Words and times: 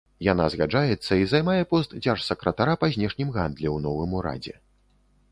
Яна 0.25 0.45
згаджаецца 0.51 1.13
і 1.23 1.25
займае 1.33 1.63
пост 1.73 1.93
дзяржсакратара 2.05 2.73
па 2.83 2.89
знешнім 2.95 3.29
гандлі 3.35 3.67
ў 3.75 3.85
новым 3.85 4.17
урадзе. 4.21 4.55